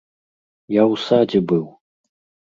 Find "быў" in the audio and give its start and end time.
1.51-1.65